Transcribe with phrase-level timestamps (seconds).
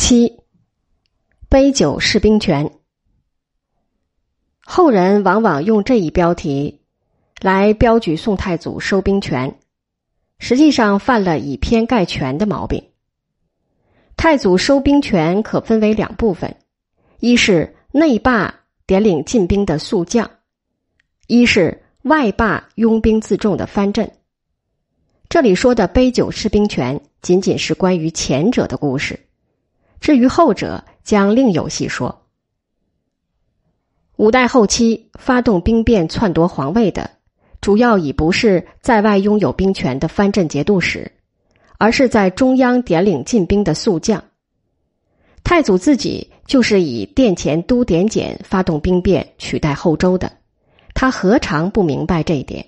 [0.00, 0.40] 七，
[1.50, 2.72] 杯酒释兵权。
[4.64, 6.80] 后人往往用这一标题
[7.42, 9.58] 来标举宋太祖收兵权，
[10.38, 12.82] 实际上犯了以偏概全的毛病。
[14.16, 16.56] 太祖收兵权可分为两部分：
[17.18, 20.30] 一是内霸点领进兵的速将，
[21.26, 24.10] 一是外霸拥兵自重的藩镇。
[25.28, 29.20] 这里说的杯酒释兵权，仅仅是关于前者的故事。
[30.00, 32.22] 至于后者，将另有细说。
[34.16, 37.10] 五代后期发动兵变篡夺皇位的，
[37.60, 41.12] 主要已不是在外拥有兵权的藩镇节度使，
[41.78, 44.22] 而是在中央点领进兵的宿将。
[45.42, 50.30] 太祖自己就是以殿前都点检发动兵变取代后周的，
[50.94, 52.66] 他何尝不明白这一点？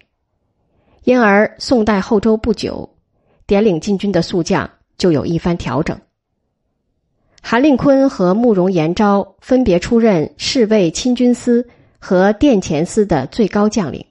[1.04, 2.96] 因而宋代后周不久，
[3.46, 6.00] 点领进军的宿将就有一番调整。
[7.44, 14.06] 韩令坤和慕容延昭分别出任侍卫亲军司和殿前司的最高将领，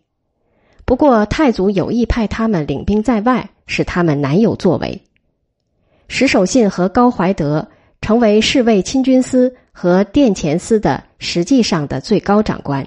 [0.86, 5.02] 不过太祖有意派他们领兵在外，使他们难有作为。
[6.08, 7.68] 石守信和高怀德
[8.02, 12.86] 成为侍卫亲军司和殿前司的实际上的最高长官。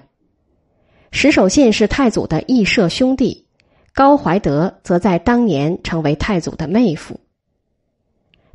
[1.10, 3.46] 石守信是太祖的义社兄弟，
[3.94, 7.18] 高怀德则在当年成为太祖的妹夫。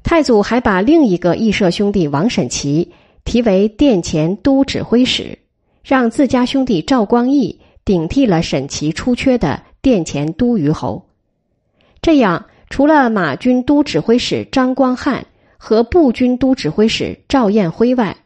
[0.03, 2.91] 太祖还把另一个义社兄弟王审琦
[3.25, 5.37] 提为殿前都指挥使，
[5.83, 11.05] 让自家兄弟赵光义顶替了审琦出缺的殿前都虞侯。
[12.01, 15.25] 这样，除了马军都指挥使张光汉
[15.57, 18.17] 和步军都指挥使赵彦辉外，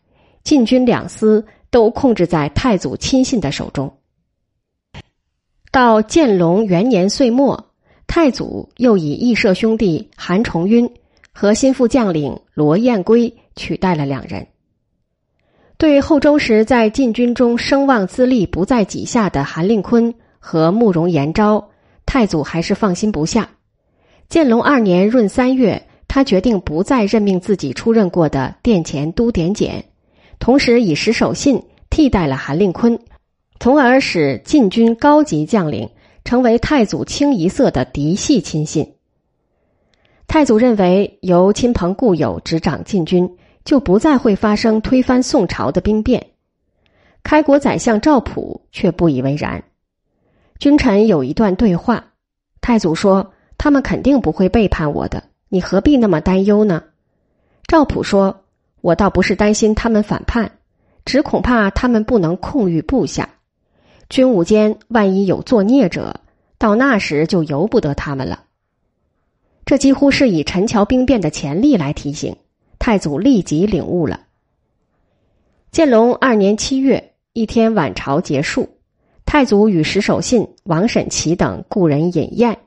[0.44, 3.94] 禁军两司都控制在太祖亲信的手中。
[5.72, 7.72] 到建隆元年岁末，
[8.06, 10.90] 太祖又以义社兄弟韩重晕。
[11.34, 14.48] 和心腹将领罗彦圭取代了两人。
[15.78, 21.72] 对后周时在禁军中声望资历不在己下的韩令坤和慕容延昭，
[22.06, 23.50] 太祖还是放心不下。
[24.30, 29.86] 建隆二年闰三月，他决定不再任命自己出任过的殿前都点检，
[30.40, 32.98] 同时以石守信替代了韩令坤，
[33.60, 35.90] 从而使禁军高级将领
[36.24, 38.94] 成为太祖清一色的嫡系亲信。
[40.28, 46.28] 太祖认为，由亲朋故友执掌禁军，就不再会发生推翻宋朝的兵变。
[47.22, 49.64] 开国宰相赵普却不以为然。
[50.60, 52.06] 君臣有一段对话，
[52.62, 56.84] 太祖说：“他们肯定不会背叛我的，你何必那么担忧呢？”
[57.68, 58.44] 赵普说
[58.82, 60.52] ：“我倒不是担心他们反叛，
[61.06, 63.30] 只恐怕他们不能控御部下。
[64.10, 66.22] 军伍间万一有作孽者，
[66.58, 68.44] 到那时就由不得他们了。”
[69.66, 72.36] 这几乎是以陈桥兵变的前例来提醒
[72.80, 74.22] 太祖，立即领悟了。
[75.72, 78.70] 建隆二年七月一天晚朝结束，
[79.26, 82.60] 太祖与石守信、王审琦等故人饮宴，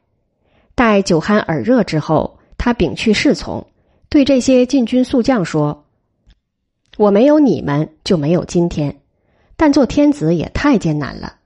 [0.75, 3.65] 待酒酣耳热之后，他摒去侍从，
[4.09, 5.85] 对这些禁军宿将说
[6.97, 9.01] ：“我没有你们就没有今天，
[9.57, 11.37] 但做天子也太艰难了，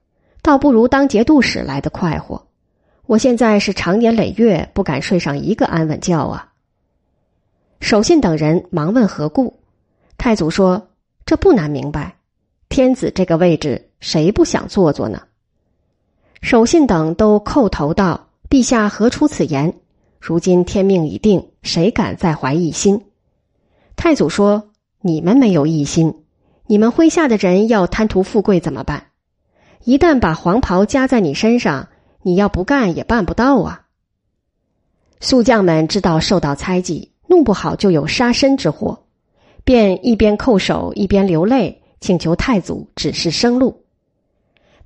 [0.43, 2.47] 倒不如当节度使来的快活。”
[3.11, 6.53] 我现在是长年累月不敢睡上一个安稳觉啊！
[7.81, 9.59] 守信等人忙问何故，
[10.17, 10.91] 太祖说
[11.27, 12.19] ：“这不难明白，
[12.69, 15.23] 天子这个位置谁不想坐坐呢？”
[16.41, 19.75] 守信等都叩头道：“陛下何出此言？
[20.21, 23.07] 如今天命已定，谁敢再怀异心？”
[23.97, 24.71] 太祖说
[25.03, 26.23] ：“你们没有异心，
[26.69, 29.07] 你们麾下的人要贪图富贵怎么办？
[29.83, 31.89] 一旦把黄袍加在你身上。”
[32.23, 33.87] 你要不干也办不到啊！
[35.21, 39.05] 宿将们知道受到猜忌，弄不好就有杀身之祸，
[39.65, 43.85] 便一边叩首一边流泪，请求太祖指示生路。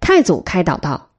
[0.00, 1.10] 太祖开导道：“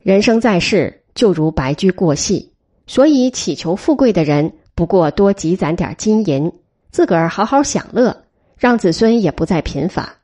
[0.00, 2.52] 人生在世，就如白驹过隙，
[2.86, 6.52] 所以祈求富贵的人，不过多积攒点金银，
[6.90, 8.24] 自个儿好好享乐，
[8.56, 10.16] 让子孙也不再贫乏。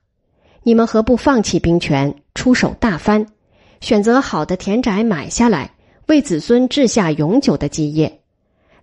[0.63, 3.27] 你们何不放弃兵权，出手大翻？”
[3.81, 5.73] 选择好的田宅买下来，
[6.07, 8.21] 为子孙置下永久的基业，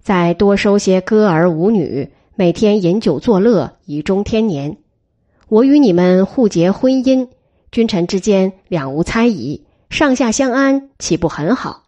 [0.01, 4.77] 再多收些歌儿舞女，每天饮酒作乐，以终天年。
[5.49, 7.27] 我与你们互结婚姻，
[7.71, 11.83] 君臣之间两无猜疑，上下相安，岂不很好？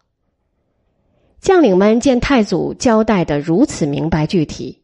[1.40, 4.82] 将领们见太祖交代的如此明白具体，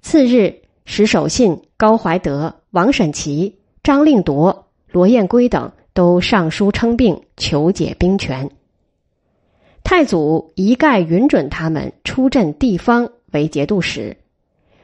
[0.00, 5.70] 次日，石守信、高怀德、王审琦、张令铎、罗彦圭等。
[5.94, 8.48] 都上书称病，求解兵权。
[9.84, 14.16] 太祖一概允准他们出镇地方为节度使，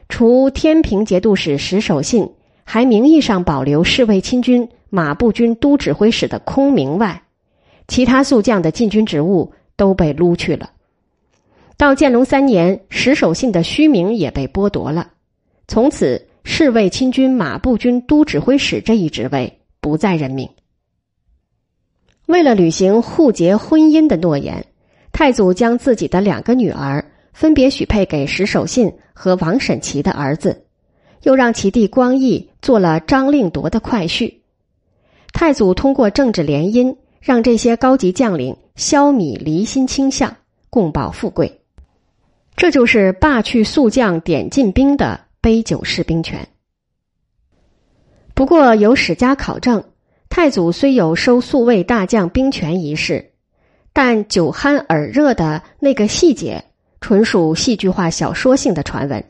[0.07, 2.29] 除天平节度使石守信
[2.63, 7.23] 还名义上保留侍卫亲军马步军都指挥使的空名外，
[7.87, 10.71] 其他宿将的禁军职务都被撸去了。
[11.77, 15.11] 到建隆三年，石守信的虚名也被剥夺了，
[15.67, 20.49] 从此侍卫亲军马步军都指挥使这一职位不再任命。
[22.29, 24.63] 为了履行互结婚姻的诺言，
[25.11, 27.03] 太祖将自己的两个女儿
[27.33, 30.63] 分别许配给石守信和王审琦的儿子，
[31.23, 34.31] 又让其弟光义做了张令铎的快婿。
[35.33, 40.37] 太祖通过政治联姻，让这些高级将领消弭离心倾向，
[40.69, 41.61] 共保富贵。
[42.55, 46.47] 这就是罢去宿将、点进兵的杯酒释兵权。
[48.35, 49.83] 不过，有史家考证。
[50.29, 53.31] 太祖虽有收宿卫大将兵权一事，
[53.93, 56.63] 但酒酣耳热的那个细节，
[57.01, 59.23] 纯属戏剧化小说性的传闻。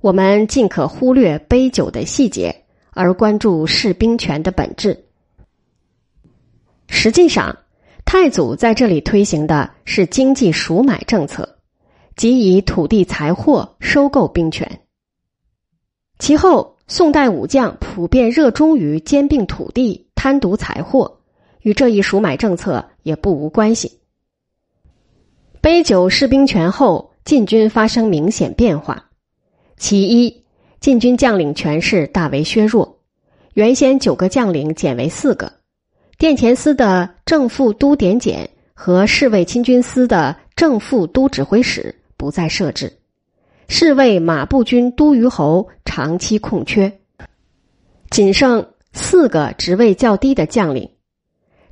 [0.00, 5.04] 我们尽可忽略杯酒的细节，而关注释兵权的本质。
[6.88, 7.56] 实际上，
[8.04, 11.58] 太祖在这里推行的是经济赎买政策，
[12.16, 14.80] 即以土地财货收购兵权。
[16.18, 20.03] 其后，宋代武将普遍热衷于兼并土地。
[20.24, 21.18] 贪渎财货，
[21.60, 23.98] 与这一赎买政策也不无关系。
[25.60, 29.10] 杯酒释兵权后，禁军发生明显变化。
[29.76, 30.42] 其一，
[30.80, 33.00] 禁军将领权势大为削弱，
[33.52, 35.52] 原先九个将领减为四个，
[36.16, 42.90] 殿前司的正副都点检和侍卫亲军司的正副都指挥使不再设置，
[43.68, 46.90] 侍卫马步军都虞侯长期空缺，
[48.08, 48.66] 仅剩。
[48.94, 50.88] 四个职位较低的将领，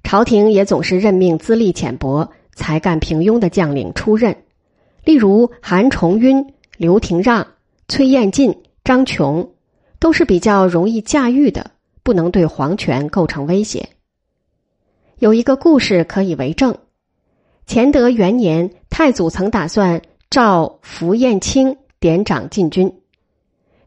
[0.02, 4.36] 朝廷也总是任命资历浅薄、才干平庸的将领出任，
[5.04, 7.46] 例如韩崇晕、刘廷让、
[7.86, 9.52] 崔彦进、张琼，
[10.00, 11.70] 都是比较容易驾驭的，
[12.02, 13.88] 不能对皇权构成威胁。
[15.20, 16.76] 有一个故事可以为证：
[17.68, 22.92] 乾德元年，太祖曾打算召符彦卿典掌禁军，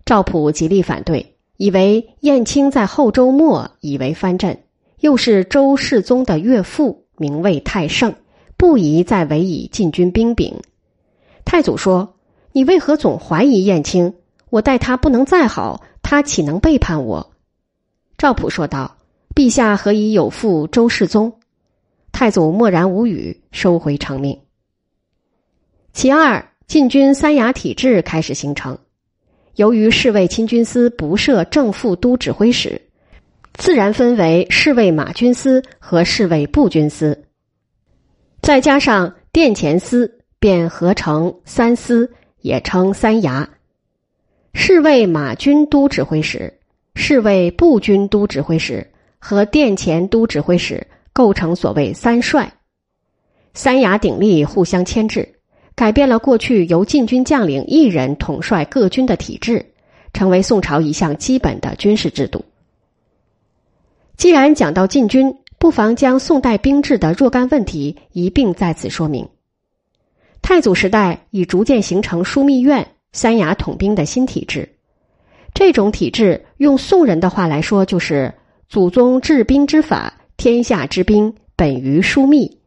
[0.05, 1.34] 赵普极力反对。
[1.57, 4.63] 以为燕青在后周末以为藩镇，
[4.99, 8.13] 又是周世宗的岳父，名位太盛，
[8.57, 10.53] 不宜再委以禁军兵柄。
[11.45, 12.15] 太祖说
[12.51, 14.15] ：“你为何总怀疑燕青？
[14.49, 17.31] 我待他不能再好，他岂能背叛我？”
[18.17, 18.97] 赵普说道
[19.35, 21.39] ：“陛下何以有负周世宗？”
[22.11, 24.39] 太祖默然无语，收回成命。
[25.93, 28.77] 其二，禁军三衙体制开始形成。
[29.55, 32.81] 由于侍卫亲军司不设正副都指挥使，
[33.53, 37.23] 自然分为侍卫马军司和侍卫步军司，
[38.41, 42.11] 再加上殿前司，便合成三司，
[42.41, 43.47] 也称三衙。
[44.53, 46.53] 侍卫马军都指挥使、
[46.95, 52.53] 侍卫步军都指挥使和殿前都指挥使构成所谓三帅，
[53.53, 55.34] 三衙鼎立，互相牵制。
[55.75, 59.65] 改变了过去由禁军将领一人统帅各军的体制，
[60.13, 62.43] 成为宋朝一项基本的军事制度。
[64.15, 69.27] 既然讲到禁军，不妨将宋代兵制的若干问题一并在此说明。
[70.41, 74.69] 太祖时代已逐渐形成枢密院、三衙统兵的新体制，
[75.53, 78.33] 这种体制用宋人的话来说，就是
[78.69, 82.59] 祖宗治兵之法，天下之兵本于枢密。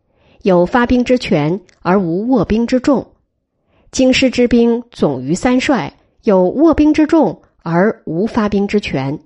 [0.43, 3.09] 有发兵之权而无握兵之重，
[3.91, 9.19] 京师之兵总于三帅，有握兵之重而无发兵之权。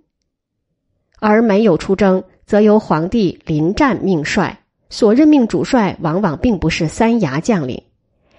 [1.21, 7.83] 而没有出征，则由皇帝临战命帅，所任命主帅往往并不是三衙将领，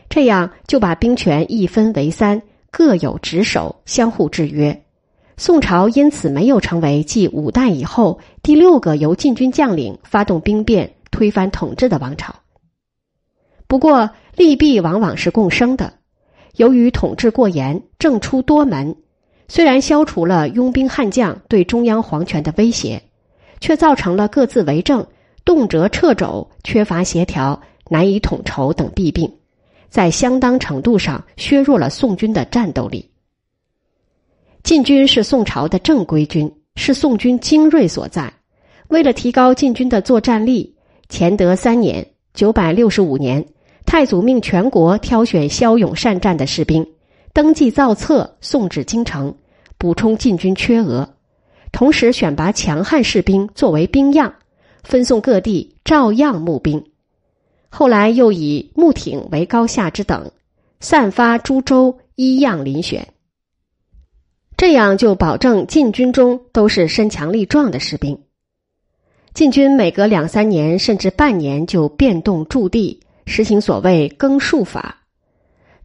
[0.10, 4.84] 这样就把兵权一分为三，各有职守，相互制约。
[5.38, 12.36] 宋朝因此没有成为继五代以后第六个由禁军将领发动兵变推翻统治的王朝。
[13.74, 15.94] 不过利弊往往是共生的。
[16.58, 18.96] 由于统治过严，政出多门，
[19.48, 23.02] 虽然消除了拥兵悍将对中央皇权的威胁，
[23.60, 25.08] 却造成了各自为政、
[25.44, 29.34] 动辄掣肘、缺乏协调、难以统筹等弊病，
[29.90, 33.10] 在相当程度上削弱了宋军的战斗力。
[34.62, 38.32] 禁军是宋朝的正规军，是宋军精锐所在。
[38.90, 40.76] 为了提高禁军的作战力，
[41.10, 43.44] 乾德三年（九百六十五年）。
[43.86, 46.88] 太祖命全国挑选骁勇善战的士兵，
[47.34, 49.36] 登记造册送至京城，
[49.78, 51.10] 补充禁军缺额。
[51.72, 54.36] 同时选拔强悍士兵作为兵样，
[54.84, 56.86] 分送各地照样募兵。
[57.70, 60.32] 后来又以木挺为高下之等，
[60.80, 63.08] 散发诸州依样遴选。
[64.56, 68.20] 这样就保证禁军中都是身强力壮的士兵。
[69.34, 75.04] 禁军每隔两三年甚至半年就变动驻地，实行所谓更戍法。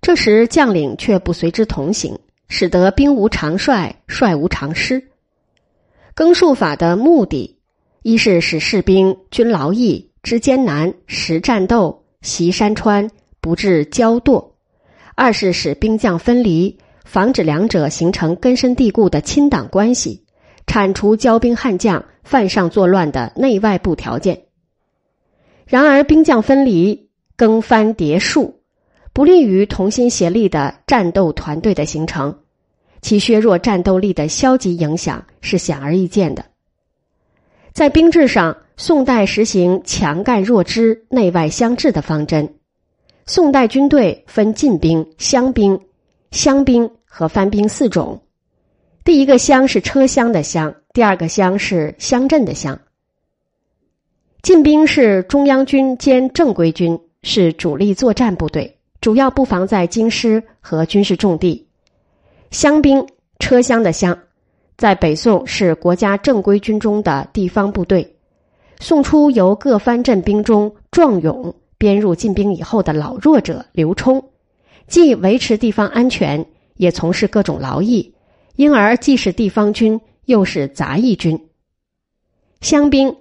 [0.01, 2.19] 这时将领却不随之同行，
[2.49, 5.09] 使得兵无常帅，帅无常师。
[6.15, 7.59] 更戍法的目的，
[8.03, 14.53] 一是使士兵均劳役，知艰难，识战斗，习山川，不致骄惰；
[15.15, 20.25] 二是使兵将分离，防止两者形成根深蒂固的亲党关系。
[20.67, 24.43] 铲除骄兵悍将犯上作乱的内外部条件。
[25.67, 27.08] 然而，兵将分离、
[27.39, 28.61] 更番叠数，
[29.13, 32.37] 不利于同心协力的战斗团队的形成，
[33.01, 36.45] 其削弱战斗力的消极影响是显而易见的。
[37.73, 42.57] 在兵制上，宋代实行强干弱支、内外相制的方针。
[43.25, 45.81] 宋代军队分禁兵、乡兵、
[46.33, 48.21] 乡兵和番兵四种。
[49.05, 52.81] 第一个乡是车厢的乡，第二个乡是乡镇的乡。
[54.43, 61.67] 禁兵是中央军兼正规军，是主力作战部队，主要布防在京师和军事重地。
[62.51, 63.07] 乡兵
[63.39, 64.19] 车厢的乡，
[64.77, 68.17] 在北宋是国家正规军中的地方部队。
[68.81, 74.31] 宋初由各藩镇兵中壮勇编入进兵以后的老弱者刘冲，
[74.87, 76.47] 既维持地方安全，
[76.77, 78.15] 也从事各种劳役。
[78.55, 81.49] 因而既是地方军，又是杂役军。
[82.61, 83.17] 乡兵、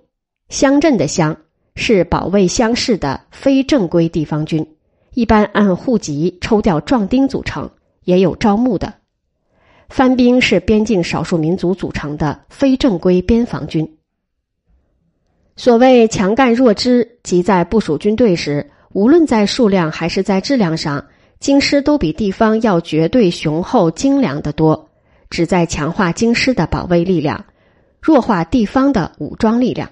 [0.49, 1.37] 乡镇的乡
[1.79, 4.67] 是保卫乡市的非正规地方军，
[5.13, 7.69] 一般按户籍抽调壮丁组成，
[8.03, 8.95] 也有招募的。
[9.87, 13.97] 番兵是边境少数民族组成的非正规边防军。
[15.55, 21.05] 所谓强干弱支，即在部署军队时，无论在数量还是在质量上，
[21.39, 24.89] 京师都比地方要绝对雄厚精良的多。
[25.29, 27.45] 旨在强化京师的保卫力量，
[28.01, 29.91] 弱化地方的武装力量。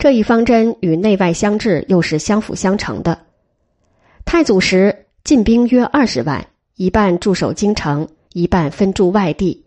[0.00, 3.18] 这一方针与内外相制又是相辅相成的。
[4.24, 9.66] 太祖时进兵约二十万，一半驻守京城，一半分驻外地。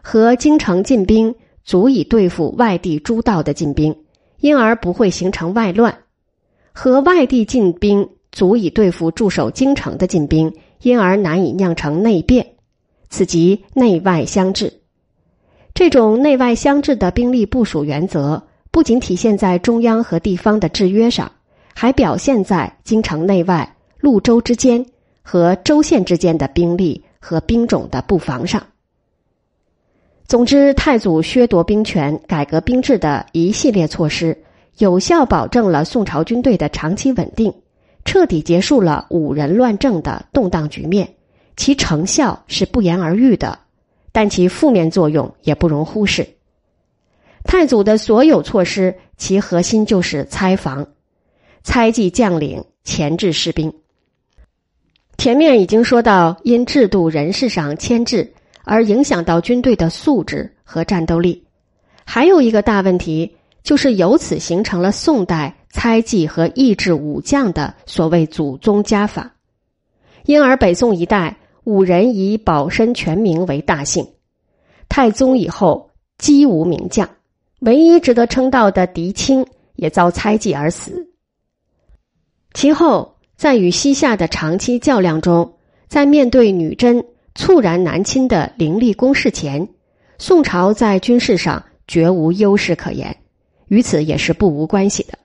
[0.00, 3.96] 和京城进兵足以对付外地诸道的进兵，
[4.38, 5.92] 因而不会形成外乱；
[6.72, 12.46] 和外地进兵足以对付驻守京城的进兵，因而难以酿成内变。
[13.10, 14.72] 此即内外相制。
[15.74, 21.30] 这种内外相制的兵力部署原则，不仅体现在中央和地方的制约上，
[21.76, 24.84] 还表现在京城内外、潞州之间
[25.22, 28.60] 和州县之间的兵力和兵种的布防上。
[30.26, 34.36] 总之，太祖削夺兵权、改革兵制的一系列措施，
[34.78, 37.54] 有效保证了宋朝军队的长期稳定，
[38.04, 41.08] 彻底结束了五人乱政的动荡局面。
[41.56, 43.56] 其成效是不言而喻的，
[44.10, 46.26] 但其负面作用也不容忽视。
[47.44, 50.86] 太祖的所有措施，其核心就是猜防、
[51.62, 53.72] 猜忌将领、钳制士兵。
[55.16, 58.32] 前面已经说到，因制度人事上牵制
[58.64, 61.44] 而影响到军队的素质和战斗力。
[62.04, 69.34] 还有一个大问题，就是由此形成了宋代猜忌和抑制武将的所谓祖宗家法，
[70.24, 71.36] 因而北宋一代。
[71.66, 74.06] 五人以保身全名为大姓，
[74.86, 77.08] 太宗以后几无名将，
[77.64, 81.08] 唯一值得称道的狄青也遭猜忌而死。
[82.52, 85.54] 其后在与西夏的长期较量中，
[85.88, 87.04] 在面对女真
[87.34, 89.68] 猝然南侵的凌厉攻势前，
[90.18, 93.16] 宋朝在军事上绝无优势可言，
[93.68, 95.18] 与此也是不无关系的。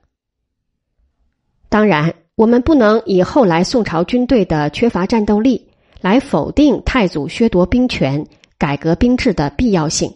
[1.69, 5.65] 当然，我们不能以后来宋朝军队的缺乏战斗力。
[6.01, 8.25] 来否定太祖削夺兵权、
[8.57, 10.09] 改革兵制的必要性，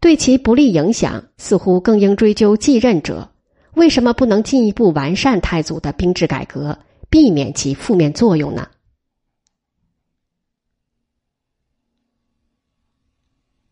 [0.00, 3.28] 对其不利影响，似乎更应追究继任者
[3.74, 6.78] 为什么不能进一步完善太祖的兵制改革，
[7.10, 8.68] 避免其负面作用呢？